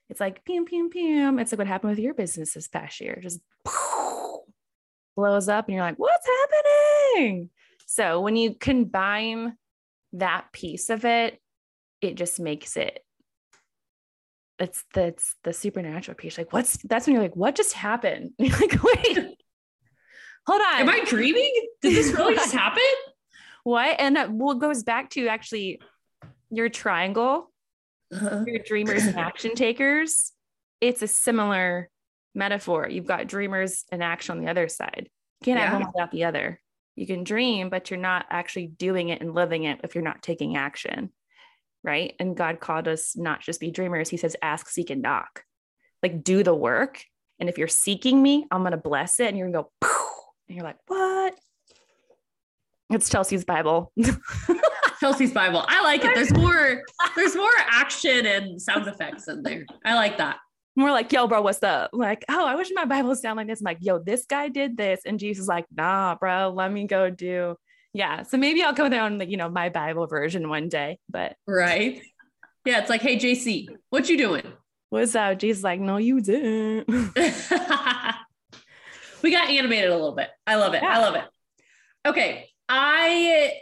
[0.09, 1.39] it's like pum pum pum.
[1.39, 3.19] It's like what happened with your business this past year.
[3.21, 3.39] Just
[5.15, 7.49] blows up and you're like, what's happening?
[7.87, 9.57] So when you combine
[10.13, 11.39] that piece of it,
[12.01, 13.05] it just makes it
[14.59, 16.37] it's that's the supernatural piece.
[16.37, 18.31] Like, what's that's when you're like, what just happened?
[18.39, 19.17] You're like, wait,
[20.47, 20.81] hold on.
[20.81, 21.51] Am I dreaming?
[21.81, 22.83] Did this really just happen?
[23.65, 23.99] What?
[23.99, 25.81] And well, goes back to actually
[26.49, 27.51] your triangle,
[28.13, 28.45] uh-huh.
[28.47, 30.31] your dreamers and action takers.
[30.79, 31.89] It's a similar
[32.33, 32.87] metaphor.
[32.89, 35.09] You've got dreamers and action on the other side.
[35.41, 35.65] You can't yeah.
[35.65, 36.61] have one without the other.
[36.95, 40.23] You can dream, but you're not actually doing it and living it if you're not
[40.23, 41.11] taking action
[41.85, 42.15] right?
[42.19, 44.09] And God called us not just be dreamers.
[44.09, 45.43] He says, ask, seek, and knock.
[46.01, 47.03] Like, do the work.
[47.39, 49.27] And if you're seeking me, I'm going to bless it.
[49.27, 51.14] And you're going to go, Poof, and you're like, what?
[52.95, 53.91] It's Chelsea's Bible.
[54.99, 55.63] Chelsea's Bible.
[55.67, 56.15] I like it.
[56.15, 56.81] There's more,
[57.15, 59.65] there's more action and sound effects in there.
[59.83, 60.37] I like that.
[60.75, 61.91] More like, yo, bro, what's up?
[61.93, 63.61] Like, oh, I wish my Bible sound like this.
[63.61, 65.01] I'm like, yo, this guy did this.
[65.05, 67.55] And Jesus is like, nah, bro, let me go do
[67.95, 68.23] yeah.
[68.23, 72.01] So maybe I'll come down the, you know, my Bible version one day, but right.
[72.65, 72.81] Yeah.
[72.81, 74.43] It's like, hey, JC, what you doing?
[74.89, 75.39] What's up?
[75.39, 76.89] Jesus like, no, you didn't.
[79.23, 80.27] we got animated a little bit.
[80.45, 80.83] I love it.
[80.83, 80.97] Yeah.
[80.97, 81.23] I love it.
[82.05, 82.49] Okay.
[82.69, 83.53] I,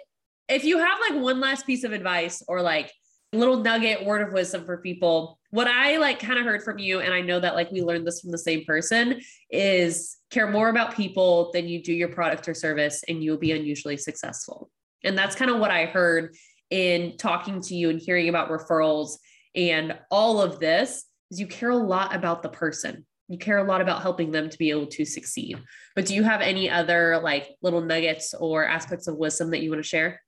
[0.50, 2.92] if you have like one last piece of advice or like
[3.32, 7.00] little nugget word of wisdom for people, what I like kind of heard from you,
[7.00, 10.70] and I know that like we learned this from the same person, is care more
[10.70, 14.70] about people than you do your product or service, and you'll be unusually successful.
[15.04, 16.36] And that's kind of what I heard
[16.70, 19.18] in talking to you and hearing about referrals
[19.56, 23.06] and all of this is you care a lot about the person.
[23.28, 25.58] You care a lot about helping them to be able to succeed.
[25.96, 29.70] But do you have any other like little nuggets or aspects of wisdom that you
[29.70, 30.22] want to share?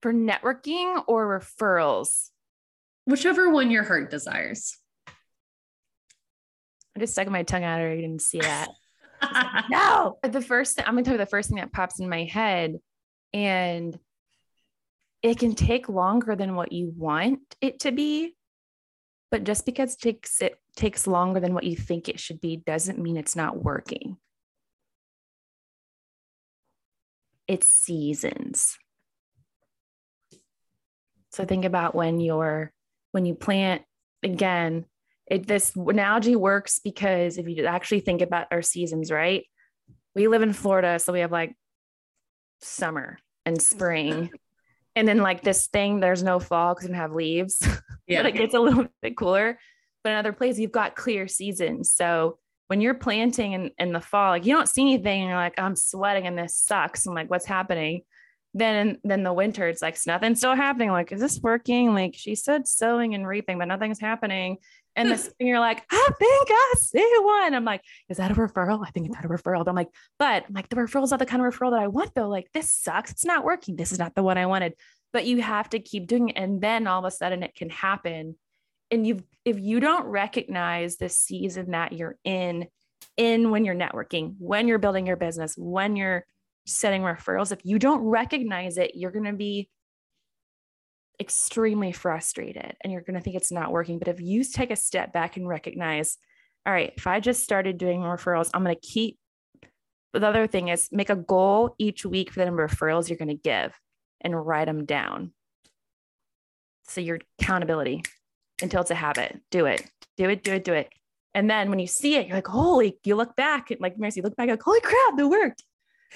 [0.00, 2.30] For networking or referrals?
[3.06, 4.78] Whichever one your heart desires.
[6.96, 8.68] I just stuck my tongue out, or you didn't see that.
[9.20, 12.08] like, no, the first thing I'm gonna tell you the first thing that pops in
[12.08, 12.78] my head,
[13.32, 13.98] and
[15.22, 18.36] it can take longer than what you want it to be.
[19.34, 22.56] But just because it takes it takes longer than what you think it should be
[22.56, 24.16] doesn't mean it's not working.
[27.48, 28.78] It's seasons.
[31.32, 32.70] So think about when you're
[33.10, 33.82] when you plant
[34.22, 34.84] again
[35.26, 39.44] it, this analogy works because if you actually think about our seasons right
[40.14, 41.56] we live in florida so we have like
[42.60, 44.30] summer and spring
[44.96, 47.66] and then like this thing there's no fall because we don't have leaves
[48.06, 48.22] yeah.
[48.22, 49.58] but it gets a little bit cooler.
[50.02, 51.92] But in other places you've got clear seasons.
[51.92, 55.38] So when you're planting in, in the fall like you don't see anything and you're
[55.38, 57.06] like i'm sweating and this sucks.
[57.06, 58.02] I'm like what's happening
[58.54, 60.90] then then the winter it's like nothing's still happening.
[60.90, 61.92] Like is this working?
[61.92, 64.58] Like she said sowing and reaping but nothing's happening.
[64.94, 67.54] And the spring you're like i think i see one.
[67.54, 68.86] I'm like is that a referral?
[68.86, 69.64] I think it's not a referral.
[69.64, 71.88] But i'm like but I'm like the referral's not the kind of referral that i
[71.88, 72.28] want though.
[72.28, 73.10] Like this sucks.
[73.10, 73.74] It's not working.
[73.74, 74.74] This is not the one i wanted.
[75.12, 77.70] But you have to keep doing it and then all of a sudden it can
[77.70, 78.36] happen.
[78.90, 82.68] And you if you don't recognize the season that you're in
[83.16, 86.24] in when you're networking when you're building your business when you're
[86.66, 89.68] setting referrals, if you don't recognize it, you're going to be
[91.20, 93.98] extremely frustrated and you're going to think it's not working.
[93.98, 96.18] But if you take a step back and recognize,
[96.66, 99.18] all right, if I just started doing referrals, I'm going to keep.
[100.12, 103.18] The other thing is make a goal each week for the number of referrals you're
[103.18, 103.78] going to give
[104.20, 105.32] and write them down.
[106.88, 108.02] So your accountability
[108.62, 109.40] until it's a habit.
[109.50, 109.84] Do it,
[110.16, 110.88] do it, do it, do it.
[111.34, 114.36] And then when you see it, you're like, holy, you look back, like Mercy, look
[114.36, 115.64] back, like, holy crap, that worked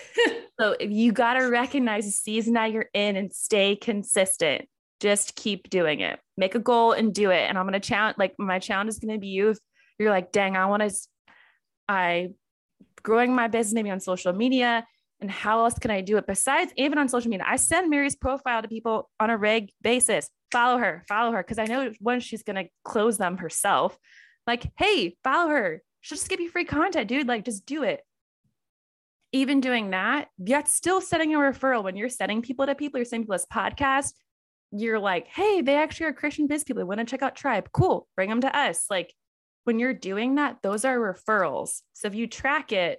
[0.61, 4.68] so if you got to recognize the season that you're in and stay consistent.
[5.00, 6.18] Just keep doing it.
[6.37, 7.48] Make a goal and do it.
[7.48, 9.50] And I'm going to challenge, like my challenge is going to be you.
[9.50, 9.58] If
[9.98, 10.94] you're like, dang, I want to,
[11.88, 12.30] I
[13.02, 14.84] growing my business maybe on social media
[15.20, 17.46] and how else can I do it besides even on social media?
[17.48, 20.28] I send Mary's profile to people on a reg basis.
[20.50, 21.42] Follow her, follow her.
[21.42, 23.96] Cause I know when she's going to close them herself.
[24.46, 25.83] Like, hey, follow her.
[26.00, 27.29] She'll just give you free content, dude.
[27.29, 28.00] Like, just do it
[29.33, 33.04] even doing that, yet still setting a referral when you're sending people to people, you're
[33.04, 34.12] sending people this podcast,
[34.70, 36.81] you're like, hey, they actually are Christian biz people.
[36.81, 37.68] They want to check out Tribe.
[37.72, 38.06] Cool.
[38.16, 38.87] Bring them to us.
[38.90, 39.12] Like
[39.64, 41.81] when you're doing that, those are referrals.
[41.94, 42.98] So if you track it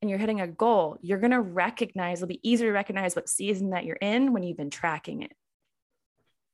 [0.00, 3.28] and you're hitting a goal, you're going to recognize, it'll be easier to recognize what
[3.28, 5.32] season that you're in when you've been tracking it.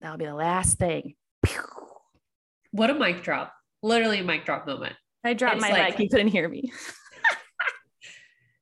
[0.00, 1.14] That'll be the last thing.
[2.72, 3.54] What a mic drop.
[3.82, 4.96] Literally a mic drop moment.
[5.24, 6.00] I dropped it's my like, mic.
[6.00, 6.72] You couldn't hear me.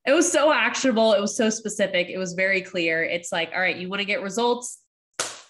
[0.06, 1.12] it was so actionable.
[1.12, 2.08] It was so specific.
[2.08, 3.02] It was very clear.
[3.02, 4.80] It's like, all right, you want to get results.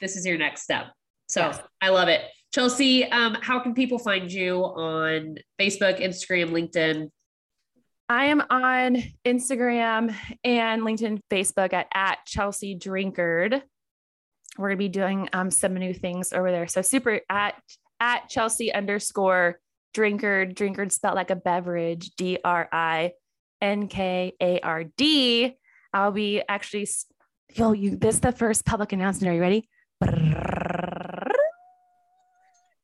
[0.00, 0.86] This is your next step.
[1.28, 1.60] So yes.
[1.80, 2.22] I love it.
[2.52, 7.10] Chelsea, um, how can people find you on Facebook, Instagram, LinkedIn?
[8.08, 13.62] I am on Instagram and LinkedIn, Facebook at, at Chelsea Drinkard.
[14.56, 16.68] We're gonna be doing um, some new things over there.
[16.68, 17.54] So super at
[17.98, 19.58] at Chelsea underscore
[19.96, 23.12] Drinkard, Drinkard spelled like a beverage, D R I
[23.64, 25.56] N K A R D.
[25.94, 26.86] I'll be actually,
[27.54, 29.30] yo, you, this is the first public announcement.
[29.30, 29.68] Are you ready?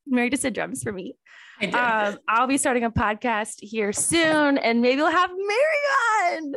[0.07, 1.17] Mary just did drums for me.
[1.63, 6.55] Um, I'll be starting a podcast here soon, and maybe we'll have Mary on.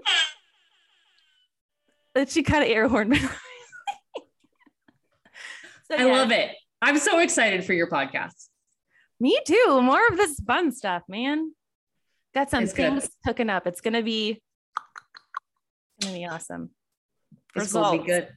[2.15, 3.13] That she kind of air horn.
[3.15, 3.27] so,
[5.91, 6.05] I yeah.
[6.05, 6.51] love it.
[6.81, 8.47] I'm so excited for your podcast.
[9.19, 9.81] Me too.
[9.81, 11.53] More of this fun stuff, man.
[12.33, 13.11] Got some it's things good.
[13.25, 13.67] cooking up.
[13.67, 14.41] It's gonna be
[15.97, 16.71] it's gonna be awesome.
[17.55, 18.29] This will be good.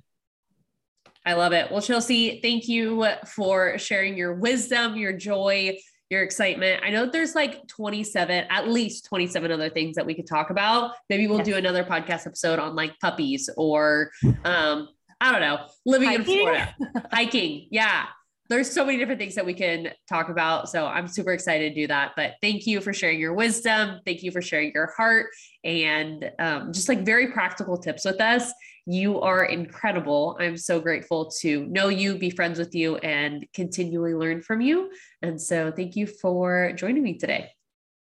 [1.24, 1.70] I love it.
[1.72, 5.76] Well, Chelsea, thank you for sharing your wisdom, your joy,
[6.08, 6.82] your excitement.
[6.84, 10.92] I know there's like 27, at least 27 other things that we could talk about.
[11.08, 11.46] Maybe we'll yes.
[11.46, 14.12] do another podcast episode on like puppies or
[14.44, 14.88] um,
[15.20, 16.20] I don't know, living Hiking?
[16.20, 16.76] in Florida.
[17.12, 17.68] Hiking.
[17.70, 18.04] Yeah
[18.48, 20.68] there's so many different things that we can talk about.
[20.68, 22.12] So I'm super excited to do that.
[22.16, 24.00] But thank you for sharing your wisdom.
[24.04, 25.26] Thank you for sharing your heart
[25.64, 28.52] and um, just like very practical tips with us.
[28.86, 30.36] You are incredible.
[30.40, 34.90] I'm so grateful to know you, be friends with you, and continually learn from you.
[35.22, 37.50] And so thank you for joining me today.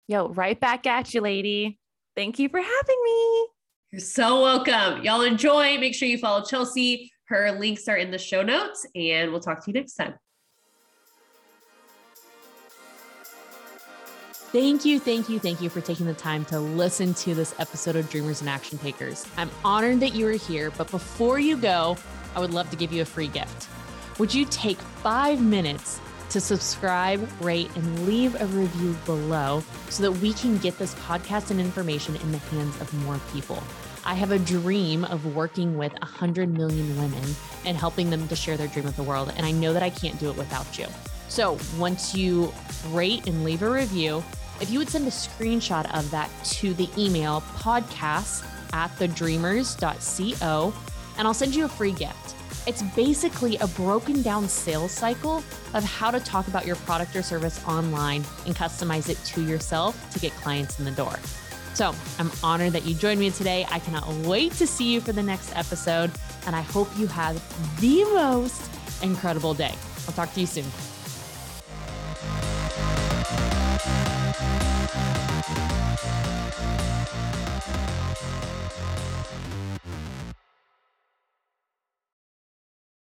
[0.08, 1.78] Yo, right back at you, lady.
[2.16, 3.46] Thank you for having me.
[3.92, 5.04] You're so welcome.
[5.04, 5.78] Y'all enjoy.
[5.78, 9.64] Make sure you follow Chelsea her links are in the show notes, and we'll talk
[9.64, 10.14] to you next time.
[14.52, 17.96] Thank you, thank you, thank you for taking the time to listen to this episode
[17.96, 19.26] of Dreamers and Action Takers.
[19.38, 21.96] I'm honored that you are here, but before you go,
[22.36, 23.68] I would love to give you a free gift.
[24.18, 30.12] Would you take five minutes to subscribe, rate, and leave a review below so that
[30.12, 33.62] we can get this podcast and information in the hands of more people?
[34.04, 37.34] I have a dream of working with 100 million women
[37.64, 39.32] and helping them to share their dream with the world.
[39.36, 40.86] And I know that I can't do it without you.
[41.28, 42.52] So once you
[42.90, 44.24] rate and leave a review,
[44.60, 50.74] if you would send a screenshot of that to the email podcast at thedreamers.co,
[51.18, 52.34] and I'll send you a free gift.
[52.66, 55.42] It's basically a broken down sales cycle
[55.74, 60.10] of how to talk about your product or service online and customize it to yourself
[60.12, 61.16] to get clients in the door.
[61.74, 63.66] So I'm honored that you joined me today.
[63.70, 66.10] I cannot wait to see you for the next episode.
[66.46, 67.40] And I hope you have
[67.80, 68.70] the most
[69.02, 69.74] incredible day.
[70.06, 70.91] I'll talk to you soon.